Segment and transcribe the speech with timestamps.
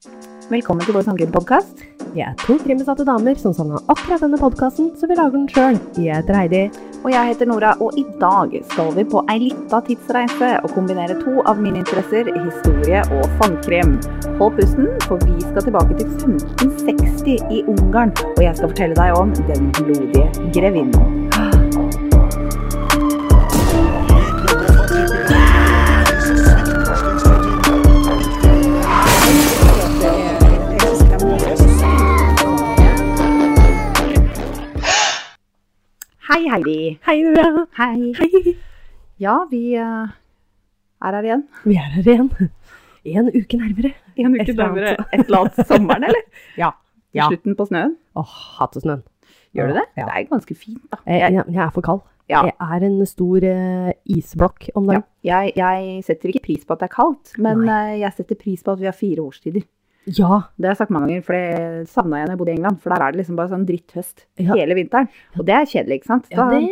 [0.00, 1.82] Velkommen til vår sangkrimpodkast.
[2.14, 5.76] Vi er to krimbesatte damer som savna akkurat denne podkasten, så vi lager den sjøl.
[6.00, 6.62] Jeg heter Heidi.
[7.02, 11.20] Og jeg heter Nora, og i dag skal vi på ei lita tidsreise og kombinere
[11.20, 13.98] to av mine interesser, historie og fangkrim.
[14.40, 19.20] Hold pusten, for vi skal tilbake til 1560 i Ungarn, og jeg skal fortelle deg
[19.20, 21.19] om Den blodige grevinnen.
[36.30, 36.98] Hei, Heidi.
[37.02, 37.64] Hei, Nora.
[37.74, 38.12] Hei.
[38.14, 38.52] Hei.
[39.18, 40.12] Ja, vi eh,
[41.02, 41.40] er her igjen.
[41.64, 42.28] Vi er her igjen.
[43.10, 43.90] En uke nærmere.
[44.14, 46.22] En uke et nærmere et eller annet sommeren, eller?
[46.62, 46.68] Ja.
[47.18, 47.26] Ja.
[47.26, 47.96] Slutten på snøen.
[48.14, 49.02] Åh, hater snøen.
[49.58, 49.84] Gjør du det?
[49.98, 50.06] Ja.
[50.06, 51.00] Det er ganske fint, da.
[51.02, 52.06] Jeg, Jeg, jeg, er for kald.
[52.30, 52.44] Ja.
[52.46, 55.00] Jeg er en stor uh, isblokk om ja.
[55.00, 55.08] dagen.
[55.32, 58.62] jeg, jeg setter ikke pris på at det er kaldt, men uh, jeg setter pris
[58.62, 59.66] på at vi har fire årstider.
[60.06, 60.40] Ja.
[60.56, 62.78] Det har jeg sagt mange ganger, for det savna jeg da jeg bodde i England.
[62.80, 64.54] For der er det liksom bare sånn dritthøst Ja.
[64.54, 65.08] hele vinteren.
[65.38, 66.26] Og det er kjedelig, ikke sant?
[66.32, 66.62] ja, det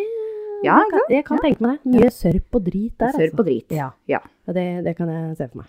[0.64, 1.92] Ja, kan, jeg kan tenke meg det.
[1.94, 3.12] Mye sørp og drit der.
[3.14, 3.38] Sørp altså.
[3.38, 3.70] og drit.
[3.76, 3.90] Ja.
[4.08, 4.18] Ja.
[4.48, 5.68] Det, det kan jeg se for meg.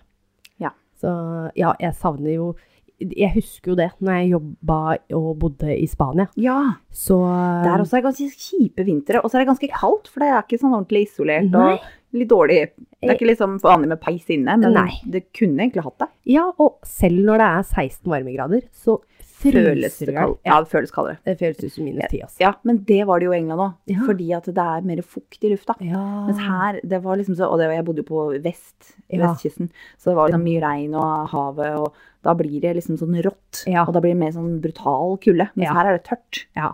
[0.58, 0.70] Ja.
[1.00, 1.12] Så
[1.56, 2.56] ja, jeg savner jo
[3.00, 6.26] Jeg husker jo det når jeg jobba og bodde i Spania.
[6.36, 6.74] ja.
[6.92, 10.28] Så også er det ganske kjipe vintre, og så er det ganske kaldt, for det
[10.28, 11.72] er ikke sånn ordentlig isolert Nei.
[11.78, 11.80] og
[12.12, 12.70] litt dårlig.
[13.00, 15.00] Det er ikke liksom vanlig med peis inne, men Nei.
[15.08, 16.08] det kunne egentlig hatt det.
[16.26, 19.00] Ja, og selv når det er 16 varmegrader, så
[19.40, 20.36] Føles det kaldt?
[20.44, 21.16] Ja, det føles kaldere.
[21.24, 22.40] det føles ut som minus 10, altså.
[22.42, 24.00] Ja, men det var det jo i England òg, Ja.
[24.04, 25.74] fordi at det er mer fukt i lufta.
[25.80, 26.26] Ja.
[26.26, 29.32] Mens her, det var liksom så, og det, var- jeg bodde jo på vest, Ja.
[29.32, 33.16] vestkysten, så det var liksom mye regn og havet, og da blir det liksom sånn
[33.24, 33.84] rått, Ja.
[33.86, 35.48] og da blir det mer sånn brutal kulde.
[35.56, 36.44] Mens her er det tørt.
[36.54, 36.72] Ja.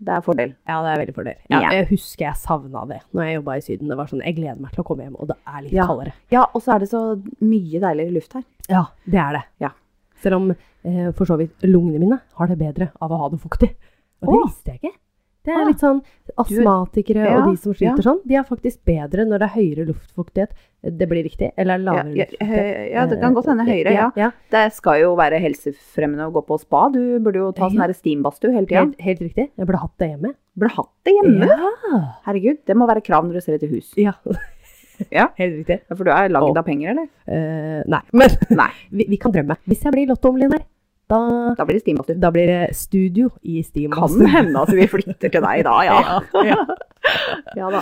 [0.00, 0.54] Det er fordel.
[0.68, 1.34] ja, det er veldig fordel.
[1.50, 1.70] Ja, Ja.
[1.74, 3.88] Jeg husker jeg savna det når jeg jobba i Syden.
[3.88, 5.86] Det var sånn, Jeg gleder meg til å komme hjem, og det er litt Ja.
[5.86, 6.12] kaldere.
[6.30, 8.44] Ja, og så er det så mye deiligere luft her.
[8.68, 9.44] Ja, det er det.
[9.60, 9.70] Ja.
[10.22, 10.50] Selv om
[10.84, 13.74] eh, for så vidt lungene mine har det bedre av å ha det fuktig.
[14.22, 14.46] Og det Åh.
[14.46, 14.94] visste jeg ikke.
[15.44, 15.66] Det er Ah.
[15.66, 16.02] litt sånn
[16.42, 18.04] astmatikere Ja, og de som sliter ja.
[18.06, 20.52] sånn, de er faktisk bedre når det er høyere luftfuktighet.
[20.98, 21.50] Det blir riktig?
[21.58, 22.82] Eller lavere ja, luftfuktighet?
[22.94, 24.10] ja, det kan godt hende høyere, ja.
[24.18, 24.28] ja.
[24.54, 26.84] Det skal jo være helsefremmende å gå på spa.
[26.94, 27.96] Du burde jo ta sånn Ja.
[27.96, 28.84] steambadstue hele tida.
[28.84, 29.48] Helt, helt riktig.
[29.54, 30.34] Jeg burde hatt det hjemme.
[30.58, 31.50] Burde hatt det hjemme.
[31.50, 32.04] Ja.
[32.28, 33.92] Herregud, det må være krav når du ser etter hus.
[33.98, 34.14] ja.
[35.14, 35.28] Ja.
[35.38, 35.76] Helt riktig.
[35.94, 37.04] For du er lagd av penger, eller?
[37.22, 38.70] Uh, nei, men Nei.
[38.98, 39.54] vi, vi kan drømme.
[39.70, 40.64] Hvis jeg blir lottoomliner,
[41.08, 42.18] da, Da blir det steambadstue.
[42.20, 43.90] da blir det studio i Steam.
[43.96, 46.20] Kan hende at vi flytter til deg da, ja.
[46.50, 46.58] ja.
[47.56, 47.80] Ja da.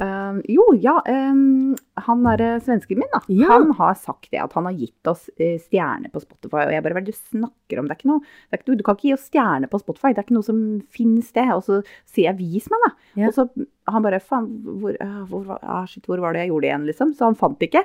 [0.00, 0.94] Um, jo, ja.
[1.10, 1.74] Um,
[2.06, 3.20] han derre svensken min, da.
[3.28, 3.48] Ja.
[3.50, 6.62] Han har sagt det, at han har gitt oss uh, stjerne på Spotify.
[6.64, 7.90] Og jeg bare Hva er det du snakker om?
[7.90, 10.14] Det er ikke noe, det er ikke Du kan ikke gi oss stjerne på Spotify.
[10.14, 10.64] Det er ikke noe som
[10.94, 11.46] finnes det.
[11.52, 12.92] Og så sier jeg 'vis meg', da.
[13.20, 13.28] Ja.
[13.28, 13.48] Og så
[13.92, 14.48] han bare Faen,
[14.80, 17.12] hvor, uh, hvor, var- shit, hvor var det jeg gjorde det igjen, liksom?
[17.12, 17.84] Så han fant det ikke.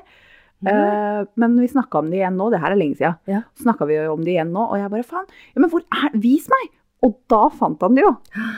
[0.67, 3.15] Eh, men vi snakka om det igjen nå, det her er lenge siden.
[3.31, 3.41] Ja.
[3.55, 6.17] vi snakka vi om det igjen nå, og jeg bare faen, ja, men hvor er
[6.19, 6.69] Vis meg!
[7.07, 8.11] Og da fant han det jo.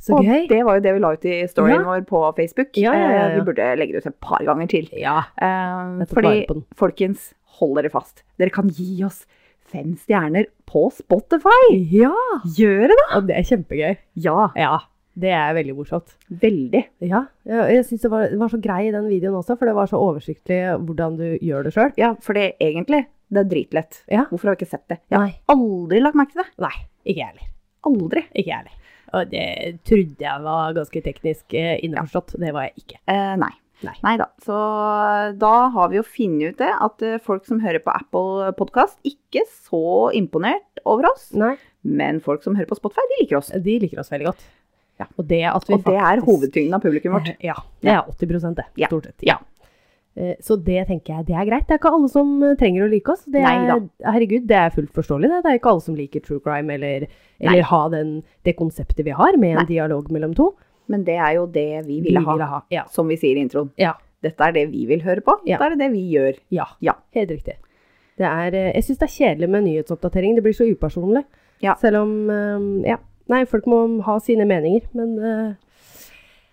[0.00, 0.46] Så og gøy.
[0.48, 1.84] det var jo det vi la ut i storyen Ja.
[1.84, 2.70] vår på Facebook.
[2.80, 3.34] Ja, Eh.
[3.36, 4.88] Vi burde legge det ut et par ganger til.
[4.96, 5.18] Ja.
[5.36, 8.22] Eh, fordi, folkens, hold dere fast.
[8.40, 9.26] Dere kan gi oss
[9.70, 11.76] fem stjerner på Spotify!
[11.92, 12.14] ja.
[12.56, 13.18] Gjør det, da!
[13.18, 13.98] Og det er kjempegøy.
[14.16, 14.78] Ja, Ja.
[15.20, 16.14] Det er veldig morsomt.
[16.42, 16.82] veldig.
[17.10, 17.24] Ja.
[17.44, 19.90] Jeg, jeg syns det, var- var så grei i den videoen også, for det var
[19.90, 21.92] så oversiktlig hvordan du gjør det sjøl.
[22.00, 24.02] Ja, for det egentlig, det er dritlett.
[24.10, 24.24] Ja.
[24.30, 25.00] Hvorfor har vi ikke sett det?
[25.10, 25.38] Jeg har Nei.
[25.54, 26.50] aldri lagt merke til det.
[26.66, 27.48] Nei, ikke jeg heller.
[27.90, 28.22] Aldri.
[28.34, 28.76] Ikke jeg heller.
[29.10, 29.46] Og det
[29.88, 31.82] trodde jeg var ganske teknisk innforstått.
[31.88, 32.36] innforstått.
[32.44, 32.98] Det var jeg ikke.
[33.10, 33.50] Eh, nei.
[33.82, 33.94] Nei.
[34.04, 34.26] Nei da.
[34.44, 34.54] Så
[35.40, 38.98] da har vi jo funnet ut det, at eh, folk som hører på Apple Podkast,
[39.08, 41.30] ikke så imponert over oss.
[41.32, 41.54] Nei.
[41.82, 43.48] Men folk som hører på Spotify, de liker oss.
[43.56, 44.44] De liker oss veldig godt.
[45.00, 45.06] Ja.
[45.16, 47.30] Og det vi Og det er faktisk- hovedtyngden av publikum vårt.
[47.42, 47.54] Ja.
[47.80, 49.22] Det er 80 det, stort sett.
[49.26, 49.38] Ja.
[50.16, 51.66] Eh, Så det tenker jeg, det er greit.
[51.68, 53.24] Det er ikke alle som eh, trenger å like oss.
[53.24, 55.28] Det er, herregud, det er fullt forståelig.
[55.30, 55.42] Det.
[55.44, 57.06] det er ikke alle som liker true crime eller,
[57.40, 59.66] eller ha den, det konseptet vi har med en Nei.
[59.70, 60.54] dialog mellom to.
[60.90, 62.62] Men det er jo det vi ville ha, ha.
[62.70, 62.84] Ja.
[62.90, 63.70] som vi sier i introen.
[63.78, 63.94] Ja.
[64.22, 65.38] Dette er det vi vil høre på.
[65.46, 65.56] Ja.
[65.56, 66.36] Dette er det vi gjør.
[66.50, 66.66] ja.
[66.82, 66.92] Ja.
[67.14, 67.54] Helt riktig.
[68.18, 70.34] Det er, eh, jeg syns det er kjedelig med nyhetsoppdatering.
[70.34, 71.24] Det blir så upersonlig.
[71.62, 71.74] Ja.
[71.80, 72.96] Selv om Ja.
[73.30, 75.52] Nei, folk må ha sine meninger, men uh,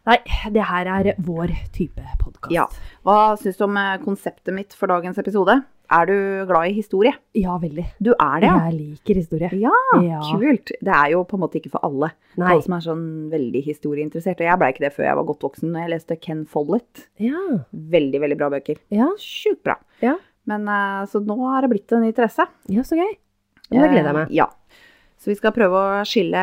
[0.08, 0.20] Nei,
[0.56, 2.54] det her er vår type podkast.
[2.56, 2.68] Ja.
[3.04, 5.58] Hva syns du om eh, konseptet mitt for dagens episode?
[5.92, 6.14] Er du
[6.48, 7.12] glad i historie?
[7.36, 7.84] ja, veldig.
[8.04, 8.56] Du er det, ja?
[8.70, 9.50] Jeg liker historie.
[9.60, 10.22] Ja, Ja.
[10.32, 10.72] kult.
[10.80, 12.14] Det er jo på en måte ikke for alle.
[12.40, 12.54] Nei.
[12.54, 14.40] Alle som er sånn veldig historieinteressert.
[14.40, 15.72] Og jeg blei ikke det før jeg var godt voksen.
[15.74, 17.06] når Jeg leste Ken Follett.
[17.24, 17.44] Ja.
[17.98, 18.80] Veldig, veldig bra bøker.
[18.96, 19.76] Ja, Sjukt bra.
[20.04, 20.16] Ja.
[20.48, 22.48] Men uh, Så nå har det blitt en interesse.
[22.72, 23.12] ja så gøy.
[23.72, 24.32] Det gleder jeg meg.
[24.32, 24.48] Ja.
[25.28, 26.42] Så vi skal prøve å skille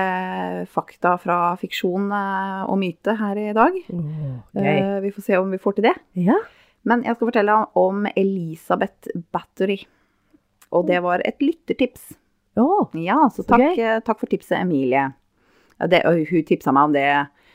[0.69, 3.79] fakta fra fiksjon eh, og myte her i dag.
[3.89, 4.75] Okay.
[4.77, 5.95] Eh, Vi får se om vi får til det.
[6.27, 6.37] Ja.
[6.85, 9.79] Men jeg skal fortelle om Elisabeth Battery.
[10.75, 12.11] Og det var et lyttertips.
[12.61, 13.79] Oh, Ja, så takk, gøy.
[13.81, 15.07] eh, takk for tipset, Emilie.
[15.89, 17.07] Det, hun tipsa meg om det.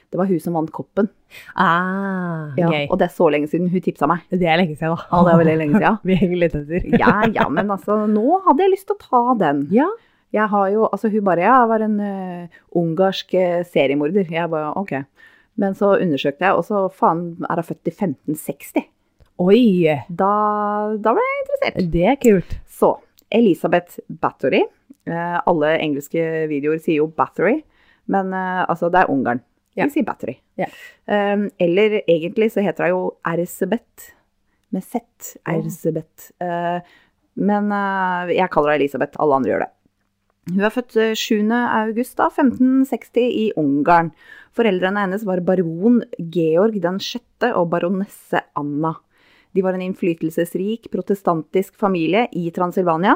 [0.09, 1.11] Det var hun som vant koppen.
[1.55, 2.87] ah, Ja, okay.
[2.89, 4.25] Og det er så lenge siden hun tipsa meg.
[4.33, 5.05] Det er lenge siden, da.
[5.13, 5.99] Ja, det er veldig lenge siden.
[6.09, 6.89] Vi henger litt etter.
[6.97, 9.67] Ja, ja, men altså, nå hadde jeg lyst til å ta den.
[9.77, 9.85] Ja.
[10.35, 14.29] Jeg har jo, altså hun bare, ja, jeg var en uh, ungarsk eh, seriemorder.
[14.29, 14.93] Jeg bare, ok.
[15.59, 18.85] Men så undersøkte jeg, og så faen er hun født i 1560.
[19.39, 19.63] Oi,
[20.09, 20.33] Da,
[20.99, 21.91] da ble jeg interessert.
[21.95, 22.53] det er kult.
[22.69, 22.93] Så,
[23.33, 24.65] Elisabeth Battery.
[25.09, 26.21] Uh, alle engelske
[26.51, 27.63] videoer sier jo Battery,
[28.11, 29.41] men uh, altså det er Ungarn.
[29.77, 29.87] Ja.
[29.87, 30.37] De sier Battery.
[30.59, 30.67] Ja.
[31.09, 34.11] Um, eller egentlig så heter hun jo Erzebeth
[34.75, 35.01] med Z.
[35.49, 36.33] Erzebeth.
[36.37, 36.45] Oh.
[36.45, 36.97] Uh,
[37.39, 39.71] men eh, jeg kaller henne Elisabeth, alle andre gjør det.
[40.49, 41.51] Hun er født eh, 7.
[41.53, 44.11] august da, 1560 i Ungarn.
[44.57, 46.01] Foreldrene hennes var baron
[46.33, 48.95] Georg den sjette og baronesse Anna.
[49.53, 53.15] De var en innflytelsesrik protestantisk familie i Transilvania.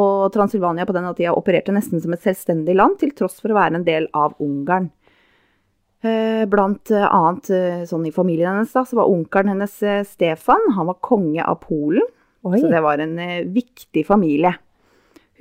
[0.00, 3.58] Og Transilvania på denne tida opererte nesten som et selvstendig land, til tross for å
[3.60, 4.88] være en del av Ungarn.
[6.02, 10.02] Eh, Blant eh, annet eh, sånn i familien hennes da, så var onkelen hennes eh,
[10.08, 10.72] Stefan.
[10.76, 12.08] Han var konge av Polen.
[12.42, 12.58] Oi.
[12.58, 14.56] Så det var en eh, viktig familie.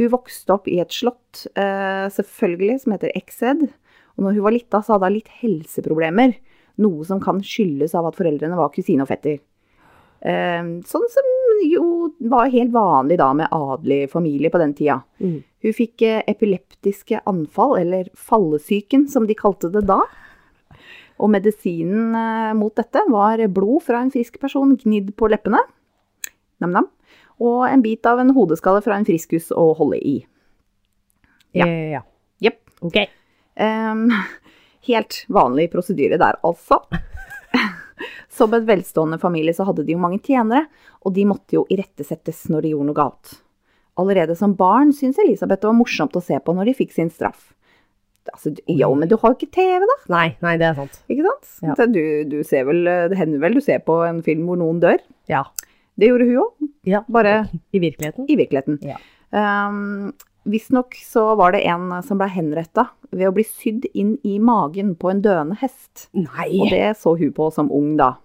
[0.01, 3.67] Hun vokste opp i et slott, eh, selvfølgelig, som heter Exed.
[4.17, 6.33] Og når hun var lita, så hadde hun litt helseproblemer.
[6.81, 9.37] Noe som kan skyldes av at foreldrene var kusine og fetter.
[10.21, 11.29] Eh, sånn som
[11.69, 11.85] jo
[12.31, 15.03] var helt vanlig da med adelig familie på den tida.
[15.21, 15.43] Mm.
[15.61, 19.99] Hun fikk eh, epileptiske anfall, eller fallesyken som de kalte det da.
[21.21, 25.61] Og medisinen mot dette var blod fra en frisk person gnidd på leppene.
[26.57, 26.89] Nam-nam.
[27.41, 30.19] Og en bit av en hodeskalle fra en friskus å holde i.
[31.57, 31.65] Ja.
[31.65, 31.97] Ja.
[31.97, 32.01] ja.
[32.41, 32.61] Jepp.
[32.85, 32.97] Ok.
[33.59, 34.07] Um,
[34.87, 36.81] helt vanlig prosedyre der, altså.
[38.37, 40.67] Som en velstående familie så hadde de jo mange tjenere,
[41.01, 43.33] og de måtte jo irettesettes når de gjorde noe galt.
[43.99, 47.11] Allerede som barn syntes Elisabeth det var morsomt å se på når de fikk sin
[47.11, 47.51] straff.
[48.31, 49.97] Altså, jo, men du har jo ikke TV, da.
[50.13, 50.99] Nei, nei, det er sant.
[51.11, 51.49] Ikke sant?
[51.65, 51.75] Ja.
[51.89, 55.01] Du, du ser vel, det hender vel du ser på en film hvor noen dør.
[55.29, 55.43] Ja.
[56.01, 57.03] Det gjorde hun òg, ja.
[57.05, 57.33] bare
[57.69, 58.25] I virkeligheten?
[58.25, 58.79] i virkeligheten.
[58.81, 58.97] Ja.
[59.29, 60.11] Um,
[60.49, 64.95] Visstnok så var det en som ble henretta ved å bli sydd inn i magen
[64.97, 66.07] på en døende hest.
[66.17, 66.49] Nei!
[66.57, 68.15] Og det så hun på som ung, da.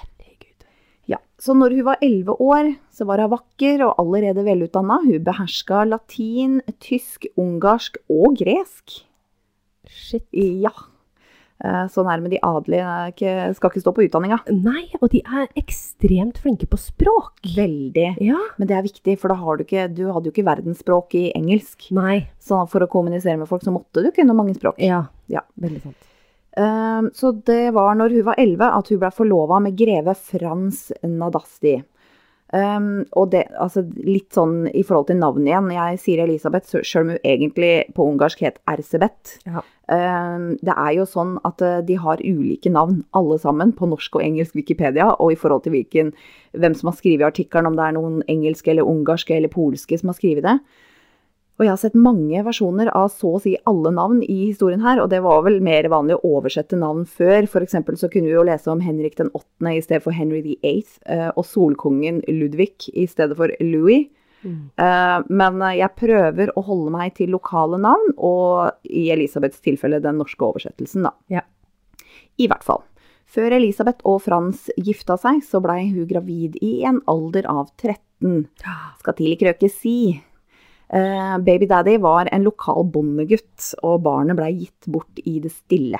[0.00, 0.66] Herregud.
[1.06, 4.98] Ja, Så når hun var elleve år, så var hun vakker og allerede velutdanna.
[5.06, 8.98] Hun beherska latin, tysk, ungarsk og gresk.
[9.86, 10.26] Shit.
[10.34, 10.74] Ja.
[11.64, 14.38] Eh, Så nærme de adelige ikke, skal ikke stå på utdanninga.
[14.52, 17.40] Nei, og de er ekstremt flinke på språk.
[17.56, 18.08] Veldig.
[18.20, 18.40] Ja.
[18.58, 21.32] Men det er viktig, for da har du ikke Du hadde jo ikke verdensspråk i
[21.34, 21.88] engelsk.
[21.96, 22.28] Nei.
[22.38, 24.78] Så for å kommunisere med folk, så måtte du kunne mange språk.
[24.78, 25.06] Ja.
[25.32, 25.40] Ja.
[25.60, 25.96] Veldig sant.
[26.56, 30.86] Um, så det var når hun var 11 at hun ble forlova med greve Frans
[31.04, 31.74] Nadasti.
[32.54, 35.70] Um, og det, altså litt sånn i forhold til navnet igjen.
[35.74, 39.64] Jeg sier Elisabeth, sjøl om hun egentlig på ungarsk het Erzebeth, Ja.
[39.86, 44.18] Um, det er jo sånn at uh, de har ulike navn, alle sammen, på norsk
[44.18, 45.12] og engelsk Wikipedia.
[45.22, 46.10] Og i forhold til hvilken,
[46.58, 50.10] hvem som har skrevet artikkelen, om det er noen engelske eller ungarske eller polske som
[50.10, 50.56] har skrevet det.
[51.56, 55.00] Og jeg har sett mange versjoner av så å si alle navn i historien her,
[55.00, 57.48] og det var vel mer vanlig å oversette navn før.
[57.62, 59.72] Eksempel så kunne vi jo lese om Henrik den 8.
[59.72, 64.10] i stedet for Henry the 8., eh, og solkongen Ludvig i stedet for Louis.
[64.44, 64.68] Mm.
[64.76, 70.02] Eh, Men eh, jeg prøver å holde meg til lokale navn, og i Elisabeths tilfelle
[70.04, 71.16] den norske oversettelsen, da.
[71.32, 71.46] Ja.
[72.36, 72.84] I hvert fall.
[73.26, 78.46] Før Elisabeth og Frans gifta seg, så blei hun gravid i en alder av 13
[79.00, 80.20] skal til ikke røke si.
[80.92, 85.98] Eh, baby daddy var en lokal bondegutt, og barnet blei gitt bort i det stille.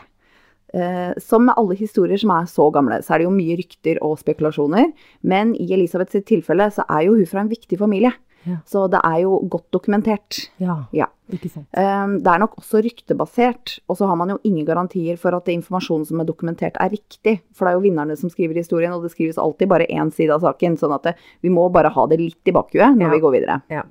[0.74, 3.98] Eh, som med alle historier som er så gamle, så er det jo mye rykter
[4.02, 4.92] og spekulasjoner.
[5.22, 8.12] Men i Elisabeths sitt tilfelle så er jo hun fra en viktig familie.
[8.46, 8.60] Ja.
[8.64, 10.44] Så det er jo godt dokumentert.
[10.62, 10.84] Ja.
[10.94, 11.06] Ja.
[11.32, 11.66] Ikke sant.
[11.74, 15.48] Eh, Det er nok også ryktebasert, og så har man jo ingen garantier for at
[15.50, 17.40] informasjonen som er dokumentert er riktig.
[17.52, 20.30] For det er jo vinnerne som skriver historien, og det skrives alltid bare én side
[20.30, 20.76] av saken.
[20.78, 23.10] Sånn at det, vi må bare ha det litt i bakhuet når Ja.
[23.10, 23.62] vi går videre.
[23.68, 23.82] Ja.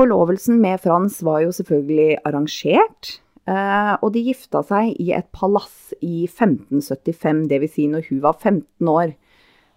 [0.00, 3.18] Forlovelsen med Frans var jo selvfølgelig arrangert.
[3.46, 7.74] eh, Og de gifta seg i et palass i 1575, dvs.
[7.74, 9.14] Si når hun var 15 år.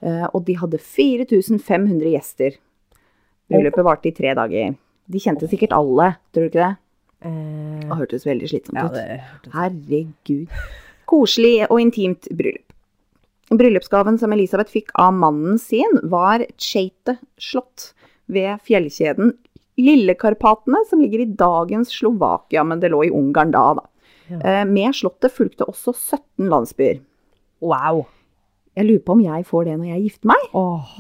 [0.01, 2.55] Eh, Og de hadde 4500 gjester.
[3.51, 4.75] Bryllupet varte i tre dager.
[5.09, 6.77] De kjente sikkert alle, tror du ikke det?
[7.25, 9.51] Eh, Det hørtes veldig slitsomt ut.
[9.53, 10.47] Herregud.
[11.05, 12.71] Koselig og intimt bryllup.
[13.51, 17.91] Bryllupsgaven som Elisabeth fikk av mannen sin, var Tjeite slott
[18.29, 19.33] ved fjellkjeden
[19.77, 23.87] Lillekarpatene, som ligger i dagens Slovakia, men det lå i Ungarn da, da.
[24.27, 24.39] Ja.
[24.39, 27.01] Eh, Med slottet fulgte også 17 landsbyer.
[27.63, 28.05] Wow.
[28.77, 30.47] Jeg lurer på om jeg får det når jeg gifter meg.
[30.57, 30.95] Oh.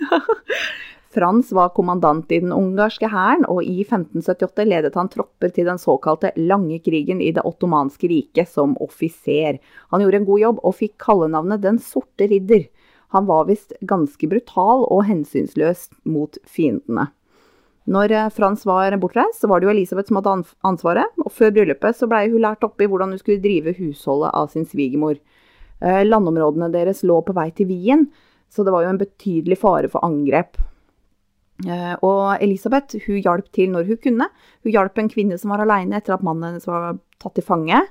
[1.14, 5.78] Frans var kommandant i den ungarske hæren, og i 1578 ledet han tropper til den
[5.78, 9.60] såkalte lange krigen i det ottomanske riket som offiser.
[9.94, 12.66] Han gjorde en god jobb og fikk kallenavnet Den sorte ridder.
[13.14, 17.12] Han var visst ganske brutal og hensynsløs mot fiendene.
[17.90, 21.52] Når eh, Frans var bortreist, så var det jo Elisabeth som hadde ansvaret, og før
[21.56, 25.18] bryllupet så blei hun lært opp i hvordan hun skulle drive husholdet av sin svigermor.
[25.84, 28.06] Eh, landområdene deres lå på vei til Wien,
[28.48, 30.56] så det var jo en betydelig fare for angrep.
[31.62, 34.30] Eh, og Elisabeth hun hjalp til når hun kunne.
[34.64, 37.84] Hun hjalp en kvinne som var aleine etter at mannen hennes var tatt til fange.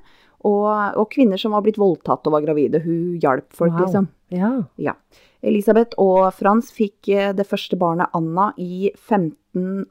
[0.44, 0.68] Og,
[1.00, 2.82] og, kvinner som var blitt voldtatt og var gravide.
[2.84, 3.86] Hun hjalp folk, wow.
[3.86, 4.10] liksom.
[4.34, 4.52] Ja.
[4.76, 4.96] ja.
[5.44, 9.86] Elisabeth og Frans fikk eh, det første barnet, Anna, i 15...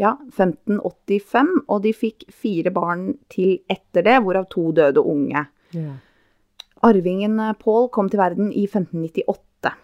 [0.00, 5.44] Ja, 1585, og de fikk fire barn til etter det, hvorav to døde unge.
[5.76, 5.98] Ja.
[6.82, 9.74] Arvingen eh, Paul kom til verden i 1598.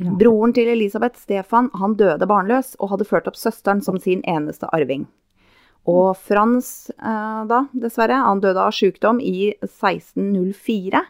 [0.00, 0.14] Ja.
[0.16, 4.70] Broren til Elisabeth, Stefan, han døde barnløs og hadde ført opp søsteren som sin eneste
[4.72, 5.04] arving.
[5.88, 11.02] Og Frans, eh, da, dessverre, han døde av sykdom i 1604.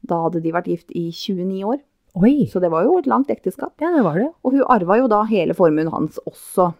[0.00, 1.80] Da hadde de vært gift i 29 år.
[2.18, 2.48] Oi.
[2.50, 3.74] Så det var jo et langt ekteskap.
[3.82, 4.30] Ja, det var det.
[4.42, 6.72] Og hun arva jo da hele formuen hans også.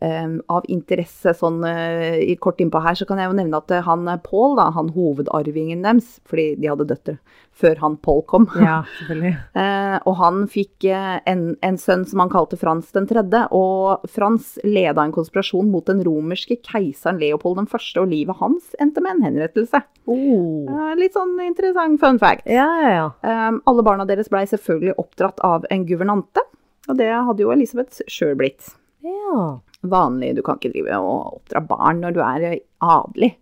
[0.00, 3.82] Um, av interesse sånn uh, kort innpå her, så kan jeg jo nevne at uh,
[3.84, 7.18] han Paul, da, han hovedarvingen deres, fordi de hadde døtre
[7.60, 8.46] før han Paul kom.
[8.56, 9.34] Ja, selvfølgelig.
[10.08, 15.04] og han fikk en, en, sønn som han kalte Frans den tredje, og Frans leda
[15.04, 19.28] en konspirasjon mot den romerske keiseren Leopold den første, og livet hans endte med en
[19.28, 19.84] henrettelse.
[20.08, 20.96] Oh.
[20.96, 22.48] litt sånn interessant fun fact.
[22.48, 23.08] Ja, ja, ja.
[23.20, 26.48] Um, alle barna deres blei selvfølgelig oppdratt av en guvernante,
[26.88, 28.78] og det hadde jo Elisabeth sjøl blitt.
[29.04, 30.34] Ja vanlig.
[30.36, 32.46] Du kan ikke drive og oppdra barn når du er
[32.80, 33.34] adelig.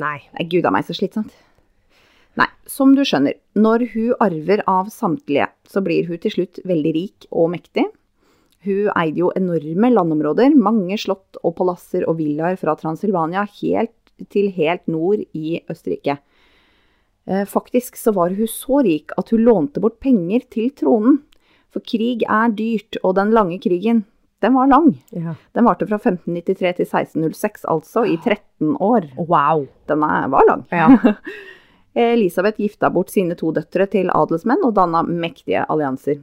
[0.00, 0.18] Nei.
[0.38, 1.32] er gud a meg, så slitsomt.
[2.38, 6.92] Nei, som du skjønner, når hun arver av samtlige, så blir hun til slutt veldig
[6.96, 7.88] rik og mektig.
[8.64, 13.96] Hun eide jo enorme landområder, mange slott og palasser og villaer fra Transilvania helt
[14.32, 16.18] til helt nord i Østerrike.
[17.26, 21.22] Eh, faktisk så var hun så rik at hun lånte bort penger til tronen.
[21.70, 24.04] For krig er dyrt, og den lange krigen,
[24.40, 24.92] den var lang.
[25.10, 25.34] Ja.
[25.52, 29.10] Den varte fra 1593 til 1606, altså i 13 år.
[29.20, 29.66] Wow.
[29.90, 30.64] Den var lang.
[30.72, 31.14] Ja.
[31.94, 36.22] Elisabeth gifta bort sine to døtre til adelsmenn og danna mektige allianser.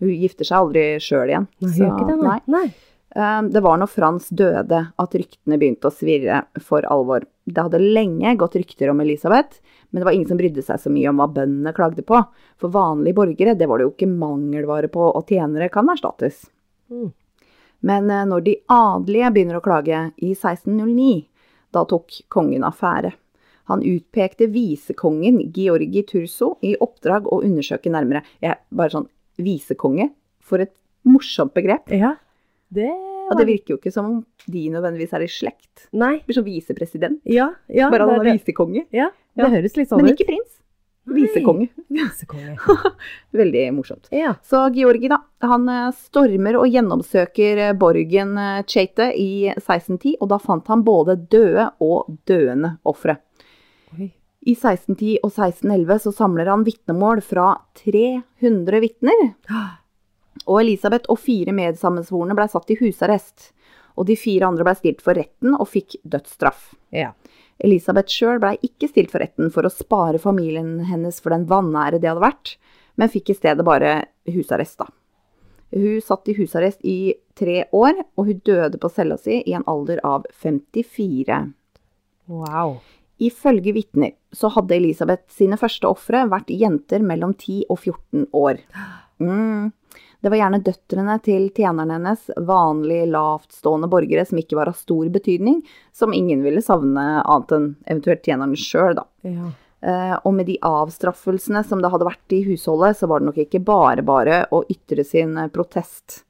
[0.00, 1.48] Hun gifter seg aldri sjøl igjen.
[1.64, 1.90] Så,
[2.20, 2.38] nei.
[2.48, 2.68] nei.
[3.10, 7.26] Um, det var når Frans døde at ryktene begynte å svirre for alvor.
[7.42, 9.58] Det hadde lenge gått rykter om Elisabeth,
[9.90, 12.20] men det var ingen som brydde seg så mye om hva bøndene klagde på.
[12.62, 16.44] For vanlige borgere det var det jo ikke mangelvare på, og tjenere kan erstattes.
[16.92, 17.10] Mm.
[17.86, 21.26] Men eh, når de adelige begynner å klage i 1609,
[21.74, 23.12] da tok kongen affære.
[23.70, 28.24] Han utpekte visekongen Georgi Turso i oppdrag å undersøke nærmere.
[28.42, 29.06] Jeg, bare sånn
[29.40, 30.10] Visekonge?
[30.44, 30.72] For et
[31.06, 31.86] morsomt begrep.
[31.94, 32.16] Ja,
[32.74, 32.90] det
[33.30, 34.16] Og det virker jo ikke som om
[34.50, 35.84] de nødvendigvis er i slekt.
[35.94, 36.16] Nei.
[36.26, 37.20] Blir sånn visepresident.
[37.30, 38.88] Ja, ja, Bare han er visekonge.
[38.90, 40.08] Ja, det høres litt sånn ut.
[40.08, 40.58] Men ikke prins.
[41.14, 41.68] Visekonge.
[41.88, 42.56] Visekonge.
[43.40, 44.08] Veldig morsomt.
[44.10, 44.34] Ja.
[44.42, 45.22] Så Georgi, da.
[45.46, 48.36] Han eh, stormer og gjennomsøker eh, borgen
[48.66, 53.18] Chate eh, i 1610, og da fant han både døde og døende ofre.
[54.40, 57.52] I 1610 og 1611 så samler han vitnemål fra
[57.82, 59.26] 300 vitner.
[60.48, 63.50] Og Elisabeth og fire medsammensvorne ble satt i husarrest.
[64.00, 66.70] Og de fire andre ble stilt for retten og fikk dødsstraff.
[66.96, 67.10] Ja.
[67.64, 72.00] Elisabeth sjøl blei ikke stilt for retten for å spare familien hennes for den vanære
[72.00, 72.54] det hadde vært,
[72.96, 73.94] men fikk i stedet bare
[74.28, 74.88] husarrest, da.
[75.70, 79.66] Hun satt i husarrest i tre år, og hun døde på cella si i en
[79.70, 81.44] alder av 54.
[82.30, 82.80] Wow.
[83.20, 88.64] Ifølge vitner så hadde Elisabeth sine første ofre vært jenter mellom 10 og 14 år.
[89.20, 89.66] Mm.
[90.20, 95.08] Det var gjerne døtrene til tjenerne hennes, vanlige lavtstående borgere som ikke var av stor
[95.12, 95.62] betydning,
[95.96, 99.06] som ingen ville savne annet enn eventuelt tjenerne sjøl, da.
[99.24, 99.52] Ja.
[99.80, 103.38] Uh, og med de avstraffelsene som det hadde vært i husholdet, så var det nok
[103.46, 106.26] ikke bare bare å ytre sin eh, protest.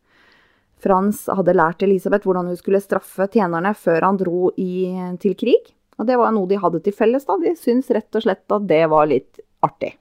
[0.81, 4.87] Frans hadde lært Elisabeth hvordan hun skulle straffe tjenerne før han dro i,
[5.21, 5.75] til krig.
[6.01, 7.27] Og det var noe de hadde til felles.
[7.29, 7.37] da.
[7.43, 9.97] De syntes rett og slett at det var litt artig.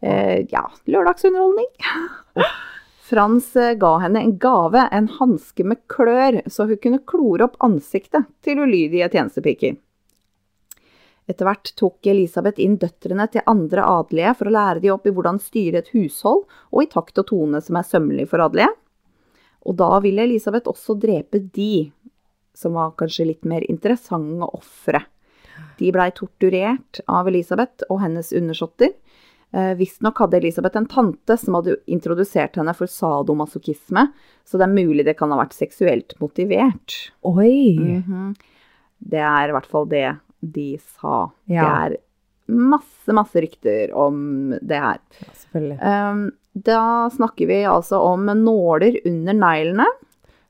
[0.00, 1.66] Eh, ja, lørdagsunderholdning.
[3.08, 7.58] Frans eh, ga henne en gave, en hanske med klør, så hun kunne klore opp
[7.64, 9.78] ansiktet til ulydige tjenestepiker.
[11.28, 15.12] Etter hvert tok Elisabeth inn døtrene til andre adelige for å lære dem opp i
[15.12, 18.70] hvordan styre et hushold, og i takt og tone som er sømmelig for adelige.
[19.68, 21.90] Og da ville Elisabeth også drepe de,
[22.56, 25.02] som var kanskje litt mer interessante ofre.
[25.78, 28.94] De blei torturert av Elisabeth og hennes undersåtter,
[29.52, 34.08] Eh, Visstnok hadde Elisabeth en tante som hadde introdusert henne for sadomasochisme,
[34.44, 36.98] så det er mulig det kan ha vært seksuelt motivert.
[37.28, 37.78] Oi!
[37.78, 38.34] Mhm.
[38.98, 41.30] Det er i hvert fall det de sa.
[41.46, 41.64] Ja.
[41.64, 41.96] Det er
[42.48, 44.98] masse, masse rykter om det her.
[45.22, 45.78] Ja, selvfølgelig.
[45.84, 46.22] Um,
[46.58, 46.82] da
[47.14, 49.86] snakker vi altså om nåler under neglene,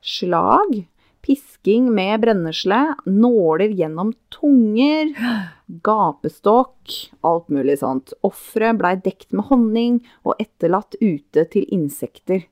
[0.01, 0.79] slag,
[1.21, 5.13] pisking med brennesle, nåler gjennom tunger,
[5.85, 8.13] gapestokk, alt mulig sånt.
[8.25, 12.47] Offeret blei dekt med honning og etterlatt ute til insekter.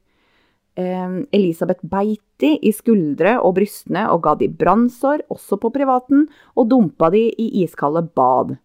[0.77, 6.27] Eh, Elisabeth beit de i skuldre og brystene og ga de brannsår, også på privaten,
[6.53, 8.57] og dumpa de i iskalde bad.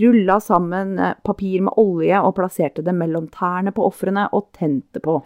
[0.00, 5.02] Rulla sammen eh, papir med olje og plasserte det mellom tærne på ofrene og tente
[5.02, 5.20] på.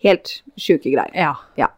[0.00, 1.14] Helt sjuke greier.
[1.14, 1.34] Ja.
[1.58, 1.72] Ja.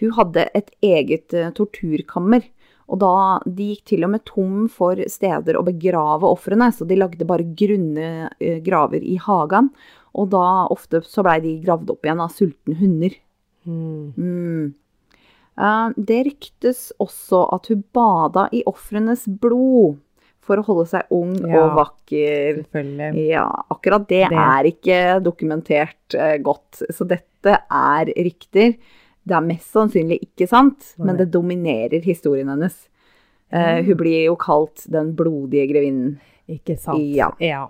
[0.00, 2.42] Hun hadde et eget eh, torturkammer,
[2.88, 3.12] og da
[3.46, 7.46] de gikk til og med tom for steder å begrave ofrene, så de lagde bare
[7.56, 9.70] grunne eh, graver i hagen,
[10.14, 13.16] og da ofte så blei de gravd opp igjen av sultne hunder.
[13.66, 14.12] Mm.
[14.20, 14.74] Mm.
[15.96, 20.00] Det ryktes også at hun bada i ofrenes blod
[20.44, 21.62] for å holde seg ung Ja.
[21.62, 22.58] og vakker.
[22.66, 23.28] Selvfølgelig.
[23.30, 24.36] Ja, akkurat det, Det.
[24.36, 28.74] er ikke dokumentert eh, godt, så dette er rykter.
[29.24, 32.76] Det er mest sannsynlig ikke sant, men det dominerer historien hennes.
[33.54, 36.18] Uh, hun blir jo kalt den blodige grevinnen.
[36.50, 37.00] Ikke sant?
[37.16, 37.30] Ja.
[37.40, 37.66] ja.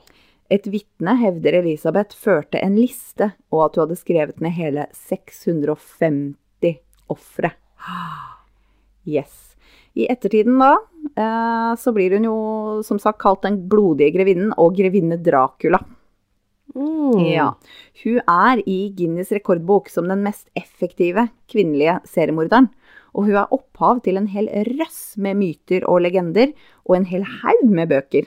[0.53, 6.81] Et vitne hevder Elisabeth førte en liste, og at hun hadde skrevet ned hele 650
[7.13, 7.55] ofre.
[9.07, 9.55] Yes.
[9.95, 12.39] I ettertiden da, uh, så blir hun jo
[12.87, 15.79] som sagt kalt den blodige grevinnen og grevinne Dracula.
[16.75, 17.21] Mm.
[17.29, 17.51] Ja.
[18.03, 22.71] Hun er i Guinness rekordbok som den mest effektive kvinnelige seriemorderen.
[23.15, 26.51] Og hun er opphav til en hel røss med myter og legender,
[26.89, 28.27] og en hel haug med bøker.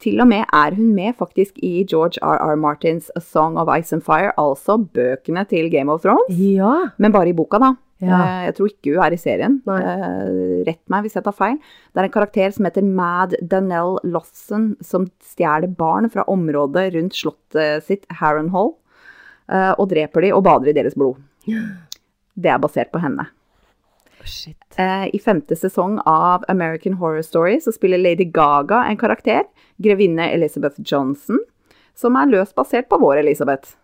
[0.00, 2.56] Til og med er hun med faktisk i George R.R.
[2.60, 6.32] Martins A Song of Ice and Fire, altså bøkene til Game of Thrones.
[6.38, 6.90] Ja.
[6.98, 7.74] Men bare i boka, da.
[8.06, 8.18] Ja.
[8.24, 9.60] Eh, Jeg tror ikke hun er i serien.
[9.66, 9.78] Nei.
[9.82, 11.58] Eh, Rett meg hvis jeg tar feil.
[11.92, 17.14] Det er en karakter som heter Mad Danelle Lawson, som stjeler barn fra området rundt
[17.18, 18.74] slottet sitt, Harrenhall,
[19.48, 21.16] eh, og dreper de og bader i deres blod.
[21.46, 23.28] Det er basert på henne.
[24.24, 24.56] Shit.
[24.78, 29.42] I femte sesong av American Horror Story så spiller Lady Gaga en karakter,
[29.84, 31.38] grevinne Elizabeth Johnson,
[31.94, 33.74] som er løst basert på vår Elisabeth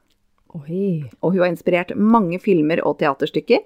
[0.57, 1.05] Oi.
[1.23, 3.61] og hun har inspirert mange filmer og teaterstykker.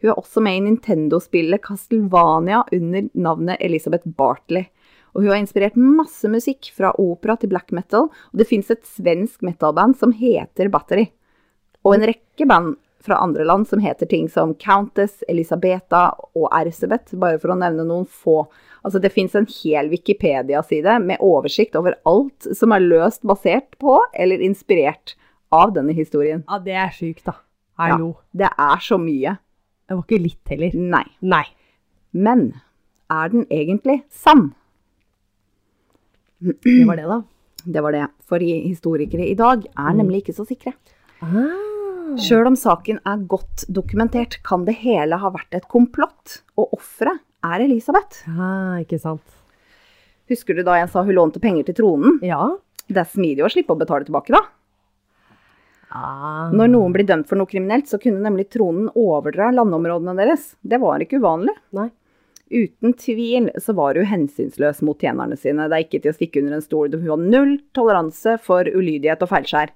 [0.00, 4.68] Hun er også med i Nintendo-spillet Castlevania under navnet Elisabeth Bartley.
[5.14, 8.84] Og hun har inspirert masse musikk, fra opera til black metal, og det fins et
[8.86, 11.08] svensk metalband som heter Battery.
[11.84, 17.16] Og en rekke band fra andre land som heter ting som Countess, Elisabeta og Erzebeth,
[17.20, 18.44] bare for å nevne noen få.
[18.84, 23.98] Altså det fins en hel Wikipedia-side med oversikt over alt som er løst basert på
[24.12, 25.16] eller inspirert
[25.50, 26.44] av denne historien.
[26.48, 27.40] Ja, det er sjukt, da.
[27.80, 28.14] Hallo.
[28.36, 29.38] Det er så mye.
[29.90, 30.74] Det var ikke litt heller.
[30.78, 31.06] Nei.
[31.26, 31.46] Nei.
[32.14, 32.44] Men
[33.10, 34.52] er den egentlig sann?
[36.38, 37.18] Det var det, da.
[37.74, 38.04] Det var det.
[38.30, 40.72] For historikere i dag er nemlig ikke så sikre.
[41.20, 42.14] Ah.
[42.22, 47.20] Sjøl om saken er godt dokumentert, kan det hele ha vært et komplott, og offeret
[47.44, 48.22] er Elisabeth.
[48.30, 49.26] Ah, ikke sant.
[50.30, 52.22] Husker du da jeg sa hun lånte penger til tronen?
[52.22, 52.46] Ja.
[52.86, 54.46] Det er smidig å slippe å betale tilbake, da.
[55.90, 56.50] Ah.
[56.54, 60.52] Når noen blir dømt for noe kriminelt, så kunne nemlig tronen overdra landområdene deres.
[60.62, 61.56] Det var ikke uvanlig.
[61.76, 61.88] Nei.
[62.50, 65.68] Uten tvil så var hun hensynsløs mot tjenerne sine.
[65.70, 66.90] Det er ikke til å stikke under en stol.
[66.94, 69.70] Hun har null toleranse for ulydighet og feilskjær.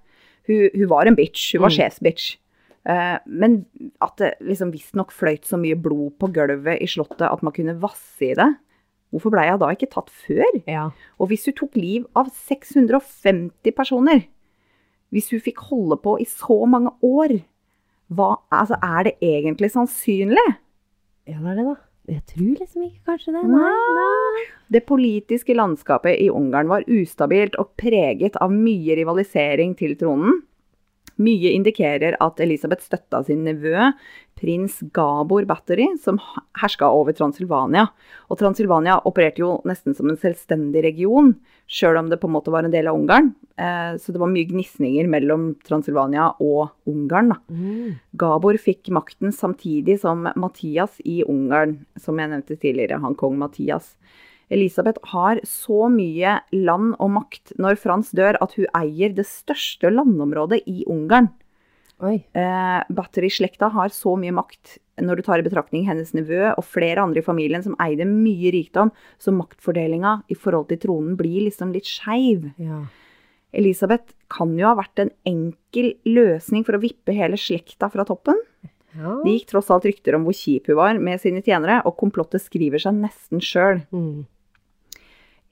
[0.50, 1.52] Hun, hun var en bitch.
[1.54, 1.76] Hun var Mm.
[1.78, 2.36] sjefsbitch.
[2.84, 3.64] Uh, men
[4.04, 7.78] at det liksom visstnok fløyt så mye blod på gulvet i slottet at man kunne
[7.80, 8.50] vasse i det,
[9.14, 10.50] hvorfor blei hun da ikke tatt før?
[10.68, 10.90] Ja.
[11.18, 14.26] Og hvis hun tok liv av 650 personer,
[15.14, 17.38] hvis hun fikk holde på i så mange år,
[18.14, 20.48] hva, altså, er det egentlig sannsynlig?
[21.24, 21.74] ja, det er det, da.
[22.04, 23.42] Jeg tror liksom ikke kanskje det.
[23.48, 23.68] Nei.
[23.96, 24.42] Nei.
[24.76, 30.42] Det politiske landskapet i Ungarn var ustabilt og preget av mye rivalisering til tronen.
[31.22, 33.92] Mye indikerer at Elisabeth støtta sin nevø,
[34.34, 36.18] prins Gabor Battery, som
[36.58, 37.86] herska over Transilvania.
[38.30, 41.36] Og Transilvania opererte jo nesten som en selvstendig region,
[41.70, 43.32] sjøl om det på en måte var en del av Ungarn.
[43.56, 47.36] Eh, Så det var mye gnisninger mellom Transilvania og Ungarn.
[47.48, 48.00] Mm.
[48.18, 53.94] Gabor fikk makten samtidig som Mathias i Ungarn, som jeg nevnte tidligere, han kong Mathias.
[54.52, 59.92] Elisabeth har så mye land og makt når Frans dør at hun eier det største
[59.92, 61.30] landområdet i Ungarn.
[62.04, 62.18] Oi.
[62.36, 67.02] Eh, Battery-slekta har så mye makt når du tar i betraktning hennes nevø og flere
[67.02, 71.72] andre i familien som eide mye rikdom, så maktfordelinga i forhold til tronen blir liksom
[71.74, 72.50] litt skeiv.
[72.62, 72.84] Ja.
[73.54, 78.38] Elisabeth kan jo ha vært en enkel løsning for å vippe hele slekta fra toppen.
[78.94, 79.16] Ja.
[79.24, 82.42] Det gikk tross alt rykter om hvor kjip hun var med sine tjenere, og komplottet
[82.42, 83.82] skriver seg nesten sjøl.
[83.94, 84.26] Mm.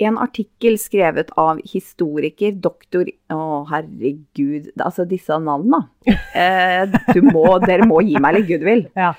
[0.00, 4.72] En artikkel skrevet av historiker, doktor Å, herregud.
[4.81, 5.87] Altså, disse navnene.
[6.33, 8.87] Eh, du må, dere må gi meg litt goodwill.
[8.96, 9.12] Ja.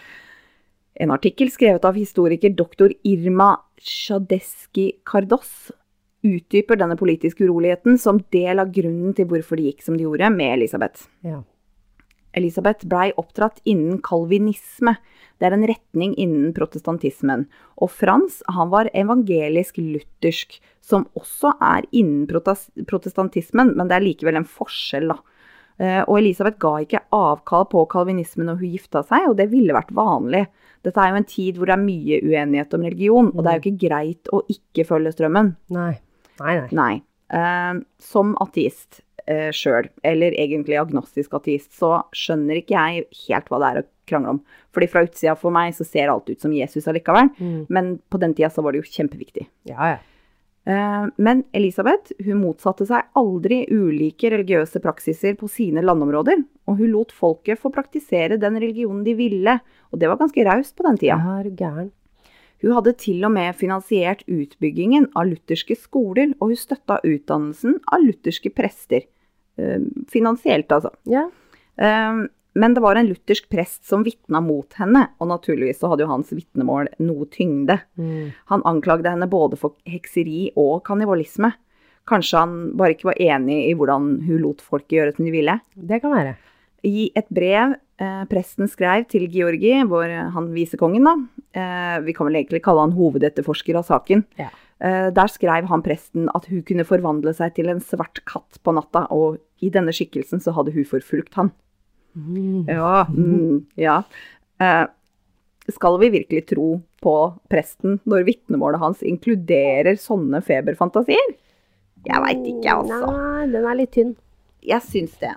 [0.98, 5.72] En artikkel skrevet av historiker doktor Irma Shadeski Kardos
[6.24, 10.30] utdyper denne politiske uroligheten som del av grunnen til hvorfor det gikk som det gjorde
[10.34, 11.06] med Elisabeth.
[11.26, 11.42] Ja.
[12.34, 14.96] Elisabeth blei oppdratt innen kalvinisme.
[15.40, 17.46] Det er en retning innen protestantismen.
[17.82, 24.50] Og Frans han var evangelisk-luthersk, som også er innen protestantismen, men det er likevel en
[24.50, 25.20] forskjell, da.
[25.80, 29.74] Eh, Og Elisabeth ga ikke avkall på kalvinismen når hun gifta seg, og det ville
[29.74, 30.46] vært vanlig.
[30.84, 33.58] Dette er jo en tid hvor det er mye uenighet om religion, og det er
[33.60, 35.56] jo ikke greit å ikke følge strømmen.
[35.74, 35.94] Nei.
[36.40, 36.70] Nei, nei.
[36.72, 36.94] Nei.
[37.34, 43.60] Eh, som ateist uh, sjøl, eller egentlig agnostisk ateist, så skjønner ikke jeg helt hva
[43.62, 44.40] det er å krangle om.
[44.76, 47.66] Fordi fra utsida for meg så ser alt ut som Jesus allikevel, Mm.
[47.70, 49.48] men på den tida så var det jo kjempeviktig.
[49.70, 50.00] Ja, ja.
[50.66, 56.94] Eh, men Elisabeth hun motsatte seg aldri ulike religiøse praksiser på sine landområder, og hun
[56.94, 59.58] lot folket få praktisere den religionen de ville,
[59.92, 61.20] og det var ganske raust på den tida.
[61.20, 61.92] Ja, er du gæren.
[62.64, 68.06] Hun hadde til og med finansiert utbyggingen av lutherske skoler, og hun støtta utdannelsen av
[68.06, 69.04] lutherske prester.
[69.58, 69.80] Eh,
[70.12, 70.92] Finansielt, altså.
[71.10, 71.30] Ja.
[71.78, 72.24] Eh,
[72.56, 76.12] Men det var en luthersk prest som vitna mot henne, og naturligvis så hadde jo
[76.12, 77.80] hans vitnemål noe tyngde.
[77.98, 78.28] Mm.
[78.52, 81.50] Han anklagde henne både for hekseri og kannibalisme.
[82.06, 85.56] Kanskje han bare ikke var enig i hvordan hun lot folket gjøre som de ville.
[85.74, 86.36] Det kan være.
[86.86, 91.16] I et brev eh, presten skrev til Georgi, vår, han visekongen, da,
[91.58, 94.52] eh, vi kan vel egentlig kalle han hovedetterforsker av saken, Ja.
[94.84, 98.76] Eh, der skrev han presten at hun kunne forvandle seg til en svart katt på
[98.76, 101.54] natta, og i denne skikkelsen så hadde hun forfulgt han.
[102.14, 102.68] Mm.
[102.70, 104.02] Ja, mm, ja.
[104.62, 104.86] Eh,
[105.72, 106.68] skal vi virkelig tro
[107.04, 107.16] på
[107.52, 111.34] presten når vitnemålet hans inkluderer sånne feberfantasier?
[112.04, 113.14] Jeg veit ikke, altså.
[113.16, 114.14] Nei, den er litt tynn.
[114.64, 115.32] Jeg syns det.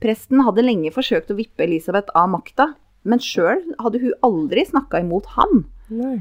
[0.00, 2.70] Presten hadde lenge forsøkt å vippe Elisabeth av makta,
[3.08, 5.64] men sjøl hadde hun aldri snakka imot han.
[5.92, 6.16] Nei.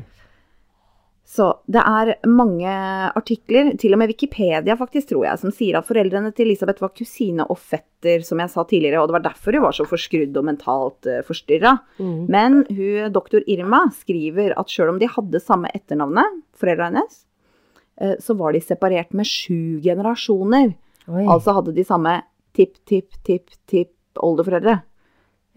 [1.27, 5.83] Så det er mange artikler, til og med Wikipedia faktisk, tror jeg, som sier at
[5.89, 9.51] foreldrene til Elisabeth var kusine og fetter, som jeg sa tidligere, og det var derfor
[9.57, 11.83] hun var så forskrudd og mentalt uh, forstyrra.
[11.99, 12.31] Mm.
[12.31, 17.27] Men hun, doktor Irma skriver at sjøl om de hadde samme etternavnet, foreldrene hennes,
[17.99, 20.79] eh, så var de separert med sju generasjoner.
[21.11, 21.25] Oi.
[21.25, 22.23] Altså hadde de samme
[22.55, 24.75] tipp-tipp-tipp-tipp-oldeforeldre.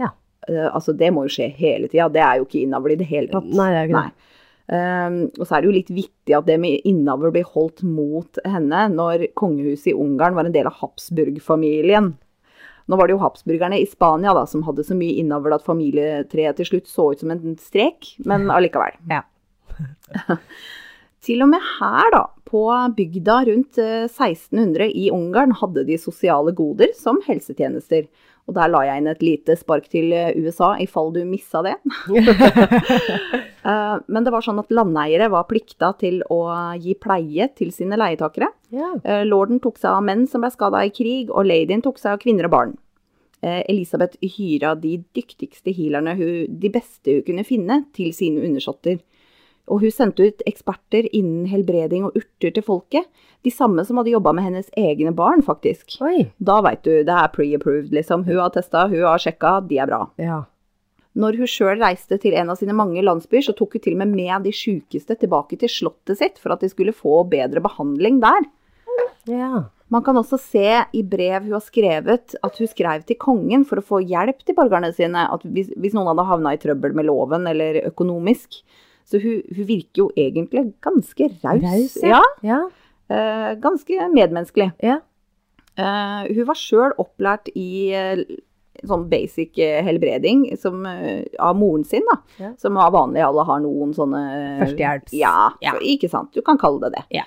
[0.02, 0.10] Ja.
[0.48, 3.08] Eh, altså det må jo skje hele tida, det er jo ikke innavl i det
[3.14, 3.46] hele tatt.
[3.54, 4.18] Nei, det er ikke det.
[4.70, 8.38] Um, og så er det jo litt vittig at det med innavl blir holdt mot
[8.46, 12.12] henne når kongehuset i Ungarn var en del av Habsburg-familien.
[12.90, 16.58] Nå var det jo habsburgerne i Spania da, som hadde så mye innavl at familietreet
[16.58, 18.96] til slutt så ut som en strek, men allikevel.
[19.10, 19.22] Ja.
[21.20, 22.64] Til og med her, da, på
[22.96, 28.08] bygda rundt eh, 1600 i Ungarn, hadde de sosiale goder som helsetjenester.
[28.48, 31.60] Og der la jeg inn et lite spark til eh, USA, i fall du missa
[31.66, 31.76] det.
[33.64, 36.40] Eh, Men det var sånn at landeiere var plikta til å
[36.80, 38.48] gi pleie til sine leietakere.
[38.70, 38.94] Ja.
[39.04, 42.12] Eh, Lorden tok seg av menn som ble skada i krig, og ladyen tok seg
[42.16, 42.78] av kvinner og barn.
[43.42, 46.16] Eh, Elisabeth hyra de dyktigste healerne,
[46.48, 49.00] de beste hun kunne finne, til sine undersåtter.
[49.70, 53.06] Og hun sendte ut eksperter innen helbreding og urter til folket.
[53.44, 55.94] De samme som hadde jobba med hennes egne barn, faktisk.
[56.02, 56.32] Oi.
[56.42, 58.24] Da veit du, det er pre-approved, liksom.
[58.26, 60.00] Hun har testa, hun har sjekka, de er bra.
[60.18, 60.40] Ja.
[61.18, 64.02] Når hun sjøl reiste til en av sine mange landsbyer, så tok hun til og
[64.04, 68.20] med med de sjukeste tilbake til slottet sitt for at de skulle få bedre behandling
[68.22, 68.46] der.
[69.28, 69.64] Ja.
[69.90, 73.80] Man kan også se i brev hun har skrevet, at hun skrev til kongen for
[73.80, 75.26] å få hjelp til borgerne sine.
[75.34, 78.60] At hvis, hvis noen hadde havna i trøbbel med loven eller økonomisk.
[79.10, 81.64] Så hun, hun virker jo egentlig ganske raus.
[81.64, 82.22] Raus, ja.
[82.46, 82.60] Ja.
[83.10, 84.70] Uh, ganske medmenneskelig.
[84.86, 85.00] Ja.
[85.74, 88.22] Uh, hun var sjøl opplært i eh,
[88.86, 92.18] sånn basic eh, helbreding som, eh, av moren sin, da.
[92.38, 92.52] Ja.
[92.58, 94.22] Som av vanlig, alle har noen sånne
[94.62, 95.72] Førstehjelps- Ja, Ja.
[95.80, 96.32] ikke sant.
[96.32, 97.04] Du kan kalle det det.
[97.10, 97.24] Ja.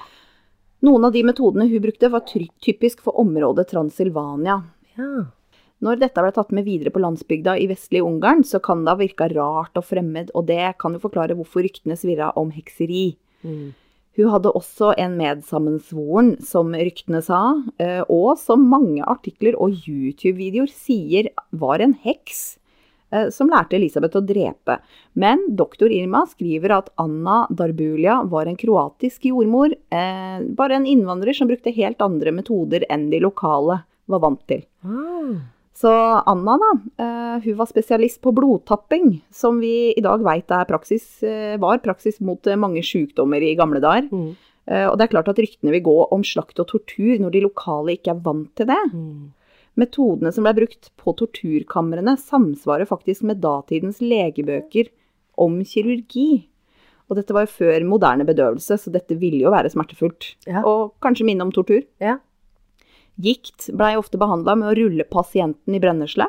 [0.84, 4.63] Noen av de metodene hun brukte, var typisk for området Transilvania.
[4.98, 5.26] ja.
[5.84, 8.96] Når dette ble tatt med videre på landsbygda i vestlige Ungarn, så kan det ha
[8.96, 13.18] virka rart og fremmed, og det kan jo forklare hvorfor ryktene svirra om hekseri.
[13.44, 13.74] Mm.
[14.17, 17.39] Hun hadde også en medsammensvoren, som ryktene sa,
[17.82, 22.60] eh, og som mange artikler og YouTube-videoer sier var en heks.
[23.13, 24.80] eh, som lærte Elisabeth å drepe.
[25.13, 31.36] Men doktor Irma skriver at Anna Darbulia var en kroatisk jordmor, eh, bare en innvandrer
[31.36, 34.63] som brukte helt andre metoder enn de lokale var vant til.
[34.84, 35.45] Ah.
[35.74, 35.90] Så
[36.30, 36.72] Anna da,
[37.04, 40.22] eh, hun var spesialist på blodtapping, som vi i dag
[40.68, 44.10] praksis, eh, var praksis mot eh, mange sykdommer i gamle dager.
[44.12, 44.36] Mm.
[44.64, 47.98] Og det er klart at ryktene vil gå om slakt og tortur når de lokale
[47.98, 48.80] ikke er vant til det.
[48.94, 49.34] Mm.
[49.76, 54.88] Metodene som ble brukt på torturkamrene samsvarer faktisk med datidens legebøker
[55.36, 56.46] om kirurgi.
[57.10, 60.38] Og dette var jo før moderne bedøvelse, så dette ville jo være smertefullt.
[60.48, 60.64] Ja.
[60.64, 61.84] Og kanskje minne om tortur.
[62.00, 62.22] Ja.
[63.21, 66.28] Gikt blei ofte behandla med å rulle pasienten i brennesle.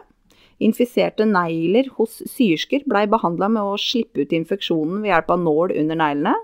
[0.62, 5.74] Infiserte negler hos syersker blei behandla med å slippe ut infeksjonen ved hjelp av nål
[5.80, 6.34] under neglene.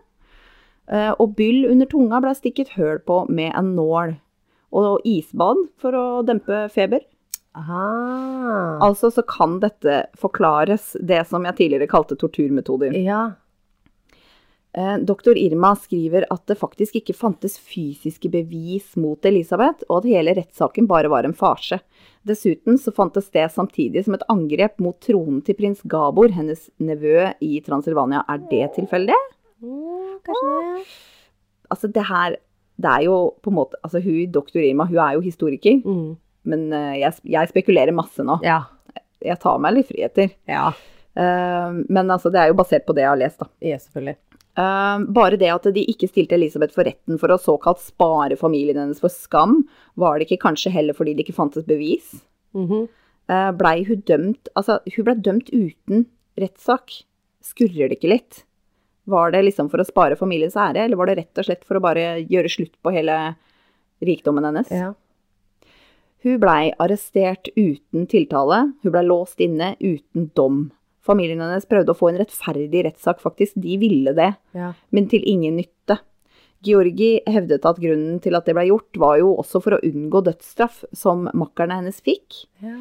[0.90, 4.16] Eh, Og byll under tunga blei stikket høl på med en nål.
[4.72, 7.02] Og isbad for å dempe feber.
[7.58, 8.78] Aha.
[8.86, 12.94] Altså så kan dette forklares, det som jeg tidligere kalte torturmetoder.
[12.94, 13.32] Ja.
[14.72, 20.10] Eh, Doktor Irma skriver at det faktisk ikke fantes fysiske bevis mot Elisabeth, og at
[20.12, 21.80] hele rettssaken bare var en farse.
[22.26, 27.32] Dessuten så fantes det samtidig som et angrep mot tronen til prins Gabor, hennes nevø
[27.42, 28.22] i Transilvania.
[28.30, 29.16] Er det tilfeldig?
[29.64, 30.86] Mm, kanskje det.
[31.70, 32.36] Altså det her,
[32.80, 36.16] det er jo på en måte, altså hun, doktor Irma, hun er jo historiker, Mm.
[36.44, 38.38] men eh, jeg, jeg spekulerer masse nå.
[38.46, 38.62] Ja.
[39.20, 40.30] Jeg tar meg litt friheter.
[40.48, 40.70] Ja.
[41.18, 43.50] Eh, men altså det er jo basert på det jeg har lest da.
[43.60, 44.16] Ja, selvfølgelig.
[44.60, 48.80] Eh, bare det at de ikke stilte Elisabeth for retten for å såkalt spare familien
[48.80, 49.62] hennes for skam,
[50.00, 52.18] var det ikke kanskje heller fordi det ikke fantes bevis?
[52.56, 52.88] Mhm.
[53.30, 57.04] Eh, blei hun dømt Altså, hun ble dømt uten rettssak.
[57.40, 58.42] Skurrer det ikke litt?
[59.06, 61.78] Var det liksom for å spare familiens ære, eller var det rett og slett for
[61.78, 63.36] å bare gjøre slutt på hele
[64.02, 64.70] rikdommen hennes?
[64.70, 64.92] Ja.
[66.22, 70.70] Hun blei arrestert uten tiltale, hun blei låst inne uten dom.
[71.10, 73.58] Familien hennes prøvde å få en rettferdig rettssak, faktisk.
[73.60, 74.72] De ville det Ja.
[74.90, 75.98] men til ingen nytte.
[76.62, 80.20] Georgi hevdet at grunnen til at det ble gjort, var jo også for å unngå
[80.26, 82.42] dødsstraff, som makkerne hennes fikk.
[82.60, 82.74] Ja.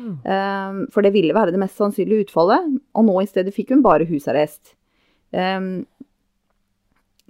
[0.70, 3.82] Um, for det ville være det mest sannsynlige utfallet, og nå i stedet fikk hun
[3.86, 4.74] bare husarrest.
[5.32, 5.86] Um,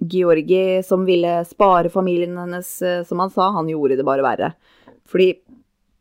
[0.00, 4.54] Georgi, som ville spare familien hennes, eh, som han sa, han gjorde det bare verre.
[5.06, 5.34] Fordi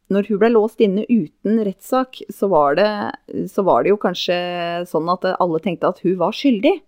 [0.10, 2.90] når hun ble låst inne uten rettssak, så var det,
[3.52, 4.38] så var det jo kanskje
[4.90, 6.80] sånn at alle tenkte at hun var skyldig.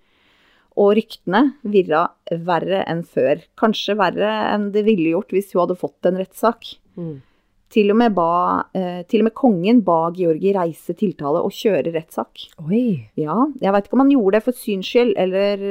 [0.81, 3.43] Og ryktene virra verre enn før.
[3.59, 6.73] Kanskje verre enn det ville gjort hvis hun hadde fått en rettssak.
[6.95, 7.19] Mm.
[7.71, 8.31] Til og, ba,
[8.75, 12.47] eh, til og med kongen ba Georgi reise tiltale og kjøre rettssak.
[13.19, 15.63] Ja, jeg veit ikke om han gjorde det for syns skyld, eller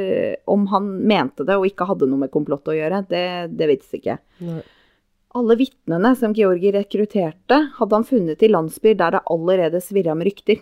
[0.49, 3.03] om han mente det og ikke hadde noe med komplott å gjøre.
[3.11, 4.21] Det, det vites ikke.
[4.47, 4.63] Nei.
[5.35, 10.27] Alle vitnene som Georgi rekrutterte, hadde han funnet i landsbyer der det allerede svirra med
[10.27, 10.59] rykter.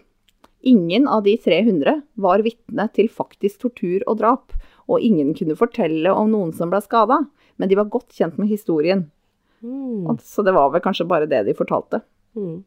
[0.61, 4.52] Ingen av de 300 var vitne til faktisk tortur og drap,
[4.88, 7.22] og ingen kunne fortelle om noen som ble skada,
[7.57, 9.07] men de var godt kjent med historien.
[9.64, 10.18] Mm.
[10.20, 12.02] Så det var vel kanskje bare det de fortalte.
[12.37, 12.61] Mm.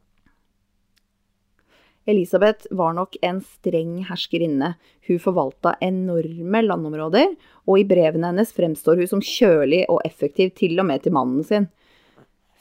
[2.10, 4.72] Elisabeth var nok en streng herskerinne.
[5.06, 7.36] Hun forvalta enorme landområder,
[7.70, 11.46] og i brevene hennes fremstår hun som kjølig og effektiv til og med til mannen
[11.46, 11.68] sin.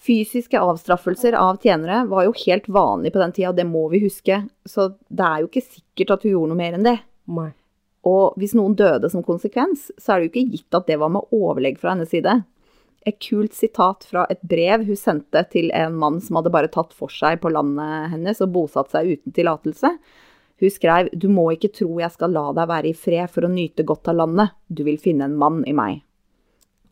[0.01, 4.39] Fysiske avstraffelser av tjenere var jo helt vanlig på den tida, det må vi huske,
[4.65, 6.95] så det er jo ikke sikkert at hun gjorde noe mer enn det.
[7.29, 7.51] Nei.
[8.09, 11.13] Og hvis noen døde som konsekvens, så er det jo ikke gitt at det var
[11.13, 12.39] med overlegg fra hennes side.
[13.05, 16.93] Et kult sitat fra et brev hun sendte til en mann som hadde bare tatt
[16.97, 19.95] for seg på landet hennes og bosatt seg uten tillatelse.
[20.61, 23.53] Hun skrev Du må ikke tro jeg skal la deg være i fred for å
[23.53, 24.53] nyte godt av landet.
[24.69, 26.01] Du vil finne en mann i meg.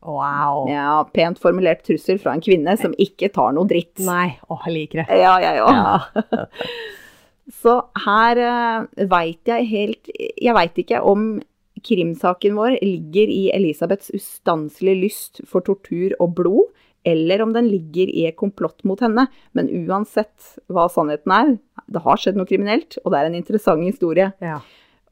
[0.06, 0.70] Wow.
[0.72, 3.98] Ja, pent formulert trussel fra en kvinne som ikke tar noe dritt.
[4.06, 4.38] Nei.
[4.48, 5.20] Å, jeg liker det.
[5.20, 5.76] Ja, jeg òg.
[5.76, 6.48] Ja.
[7.60, 11.40] Så her uh, veit jeg helt Jeg veit ikke om
[11.86, 16.74] krimsaken vår ligger i Elisabeths ustanselige lyst for tortur og blod,
[17.08, 19.30] eller om den ligger i et komplott mot henne.
[19.56, 21.54] Men uansett hva sannheten er,
[21.88, 24.28] det har skjedd noe kriminelt, og det er en interessant historie.
[24.44, 24.60] Ja.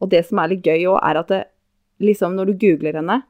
[0.04, 1.42] Og det som er litt gøy òg, er at det,
[2.04, 3.22] liksom når du googler henne,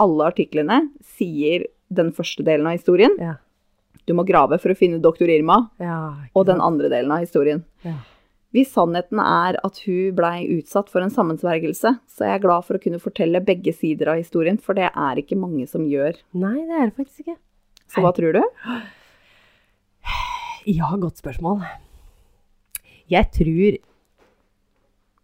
[0.00, 0.82] alle artiklene
[1.16, 3.16] sier den første delen av historien.
[3.20, 3.36] Ja.
[4.08, 5.98] Du må grave for å finne doktor Irma, ja
[6.34, 7.64] og den andre delen av historien.
[7.86, 7.98] Ja.
[8.50, 12.76] Hvis sannheten er at hun blei utsatt for en sammensvergelse, så er jeg glad for
[12.76, 16.18] å kunne fortelle begge sider av historien, for det er ikke mange som gjør.
[16.34, 17.36] Nei, det er det faktisk ikke.
[17.90, 18.42] Så hva tror du?
[20.68, 21.62] Ja, godt spørsmål.
[23.10, 23.78] Jeg tror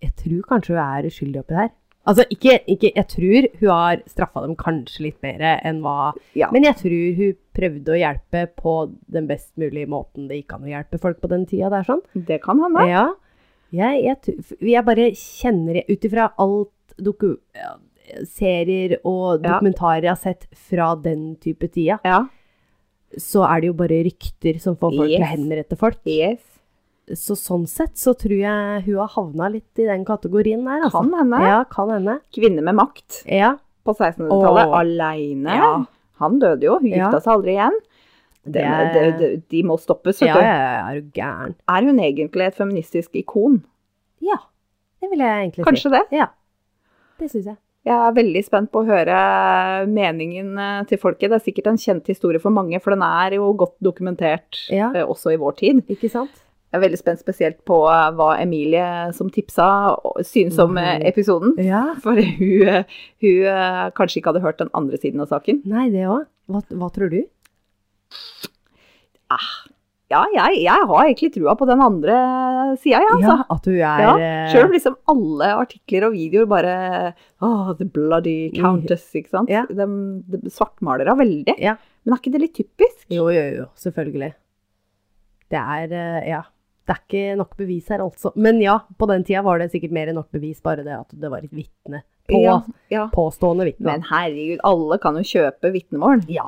[0.03, 1.75] Jeg tror kanskje hun er uskyldig oppi der.
[2.07, 6.49] Altså, ikke, ikke Jeg tror hun har straffa dem kanskje litt mer enn hva Ja.
[6.55, 8.75] Men jeg tror hun prøvde å hjelpe på
[9.11, 12.03] den best mulige måten det gikk an å hjelpe folk på den tida er sånn.
[12.15, 12.87] Det kan hende.
[12.89, 13.07] Ja.
[13.75, 16.71] Jeg, jeg, jeg bare kjenner ut ifra alt
[17.03, 17.33] doku,
[18.25, 22.21] serier og dokumentarer jeg har sett fra den type tida, Ja.
[23.19, 25.31] så er det jo bare rykter som får folk til å Yes.
[25.35, 25.99] henrette folk.
[26.07, 26.56] Yes.
[27.15, 31.05] Så sånn sett så tror jeg hun har havna litt i den kategorien der, altså.
[31.05, 31.39] Kan hende.
[31.47, 32.17] Ja, kan hende.
[32.35, 33.53] Kvinne med makt Ja.
[33.87, 34.81] på 1600-tallet, Åh.
[34.81, 35.55] aleine.
[35.55, 35.85] Ja.
[36.19, 37.77] Han døde jo, hun gifta seg aldri igjen.
[38.47, 38.65] Det
[38.95, 40.41] De, de, de, må stoppes, vet Ja, du.
[40.41, 41.55] ja, ja, er du gæren?
[41.69, 43.61] Er hun egentlig et feministisk ikon?
[44.23, 44.39] Ja,
[45.03, 45.69] det vil jeg egentlig si.
[45.71, 46.03] Kanskje det?
[46.15, 46.27] Ja,
[47.21, 47.57] det syns jeg.
[47.87, 51.31] Jeg er veldig spent på å høre meningen eh, til folket.
[51.31, 54.91] Det er sikkert en kjent historie for mange, for den er jo godt dokumentert Ja.
[54.95, 55.85] eh, også i vår tid.
[55.89, 56.31] Ikke sant?
[56.77, 58.85] Jeg er veldig spent spesielt på eh, hva Emilie
[59.17, 59.67] som tipsa
[60.29, 61.07] synes om eh, Mhm.
[61.09, 61.55] episoden.
[61.65, 61.95] Ja.
[62.05, 62.85] For hun,
[63.25, 65.63] hun eh, kanskje ikke hadde hørt den andre siden av saken.
[65.65, 66.27] Nei, det òg.
[66.53, 67.23] Hva, hva tror du?
[70.07, 72.15] Ja, jeg, jeg har egentlig trua på den andre
[72.79, 73.33] sida, ja, altså.
[73.33, 74.13] Ja, at du er Ja,
[74.53, 76.75] Sjøl om liksom alle artikler og videoer bare
[77.43, 79.51] oh, the bloody countess, ikke sant.
[79.51, 79.65] Ja.
[79.67, 79.89] De,
[80.31, 81.57] de svartmaler henne veldig.
[81.59, 81.75] Ja.
[82.07, 83.03] Men er ikke det litt typisk?
[83.11, 84.31] Jo, jo, jo, selvfølgelig.
[85.51, 85.97] Det er
[86.31, 86.45] Ja.
[86.87, 88.31] Det er ikke nok bevis her, altså.
[88.39, 91.11] Men ja, på den tida var det sikkert mer enn nok bevis, bare det at
[91.19, 92.05] det var et vitne.
[92.31, 93.05] På, Ja, ja.
[93.13, 93.87] Påstående vitne.
[93.91, 96.23] Men herregud, alle kan jo kjøpe vitnemål.
[96.31, 96.47] ja.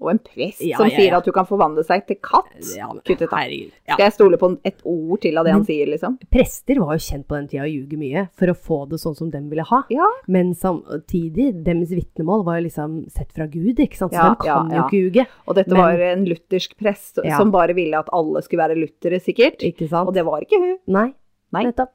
[0.00, 2.52] Og en prest Ja, som ja, sier at du kan forvandle seg til katt.
[2.54, 3.00] men.
[3.02, 6.18] Skal jeg stole på et ord til av det han Men- sier, liksom?
[6.30, 9.16] Prester var jo kjent på den tida å ljuge mye for å få det sånn
[9.16, 9.82] som de ville ha.
[10.28, 14.12] Men samtidig, deres vitnemål var jo liksom sett fra Gud, ikke sant?
[14.12, 15.26] Så de kan jo ikke ljuge.
[15.48, 19.20] Og dette Men- var en luthersk prest som bare ville at alle skulle være luthere,
[19.20, 19.62] sikkert.
[20.06, 20.78] Og det var ikke hun.
[20.86, 21.12] Nei,
[21.52, 21.64] Nei.
[21.64, 21.90] nettopp.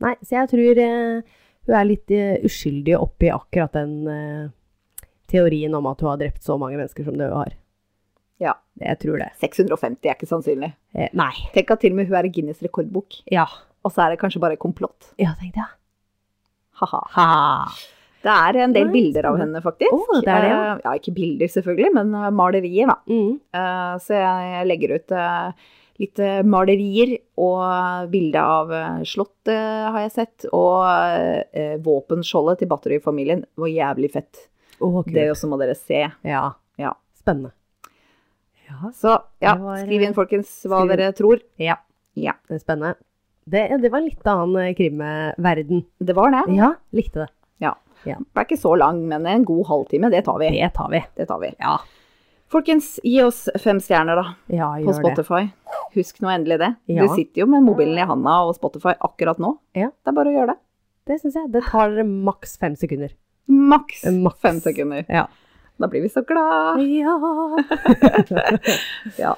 [0.00, 1.22] Nei, så jeg tror eh,
[1.66, 4.48] hun er litt uh, uskyldig oppi akkurat den eh,
[5.30, 7.56] teorien om at hun har drept så mange mennesker som det hun har.
[8.42, 8.54] Ja.
[8.78, 9.32] Jeg tror det.
[9.42, 10.70] 650 er ikke sannsynlig.
[10.94, 11.32] Eh, nei.
[11.54, 13.20] Tenk at til og med hun er i Guinness rekordbok.
[13.34, 13.48] Ja.
[13.86, 15.12] Og så er det kanskje bare komplott.
[15.20, 15.72] Ja, tenkte jeg.
[16.78, 17.00] Ha-ha.
[17.16, 17.30] Ha.
[18.22, 19.94] Det er en del Nei, bilder av henne, faktisk.
[19.94, 20.60] Oh, det er det, ja.
[20.60, 22.98] Eh, ja, ikke bilder selvfølgelig, men eh, malerier, da.
[23.10, 23.34] Mm.
[23.54, 25.68] Uh, Så jeg legger ut uh,
[26.02, 28.70] litt malerier og bilde av
[29.06, 29.58] slottet
[29.90, 30.84] har jeg sett, og
[31.58, 34.44] eh, våpenskjoldet til Battery-familien var jævlig fett.
[34.78, 35.12] Kult.
[35.14, 36.04] Det også må dere se.
[36.24, 36.44] Ja.
[36.78, 36.92] Ja.
[37.18, 37.52] Spennende.
[38.68, 38.90] Ja.
[38.94, 41.40] Så ja, var, skriv inn folkens hva skriv- dere tror.
[41.58, 41.76] ja.
[42.18, 42.96] Ja, Det er spennende.
[43.48, 45.84] Det, det var en litt annen eh, krimverden.
[46.02, 46.40] det var det.
[46.56, 47.28] Ja, likte det.
[47.62, 47.74] Ja.
[48.04, 48.16] Ja.
[48.18, 50.48] Det er ikke så lang, men en god halvtime, det tar vi.
[50.50, 51.00] Det tar vi.
[51.16, 51.52] Det tar vi.
[51.62, 51.76] Ja.
[52.50, 55.44] Folkens, gi oss fem stjerner da, Ja, på Spotify.
[55.46, 55.78] det.
[55.94, 56.70] Husk nå endelig det.
[56.90, 57.06] Ja.
[57.06, 59.54] Du sitter jo med mobilen i handa og Spotify akkurat nå.
[59.76, 59.90] Ja.
[59.92, 60.58] Det er bare å gjøre det.
[61.06, 61.52] Det syns jeg.
[61.52, 63.14] Det tar maks fem sekunder.
[63.68, 64.02] Maks
[64.42, 65.04] fem sekunder.
[65.08, 65.26] Ja.
[65.78, 66.80] Da blir vi så glad.
[66.82, 67.14] Ja.
[69.18, 69.36] Ja.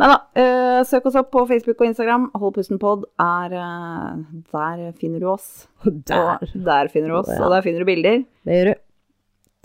[0.00, 2.30] Nei da, eh, søk oss opp på Facebook og Instagram.
[2.40, 4.22] Hold pusten pod er eh,
[4.54, 5.66] Der finner du oss.
[5.84, 6.40] Der.
[6.40, 7.42] Og der finner du oss, Ja.
[7.44, 8.24] og der finner du bilder.
[8.48, 8.80] Det gjør du.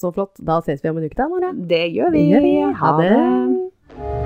[0.04, 0.36] Så flott.
[0.46, 1.54] Da ses vi om en uke, da, Nora.
[1.56, 2.28] Det gjør vi.
[2.28, 2.56] Det gjør vi.
[2.84, 4.17] Ha det.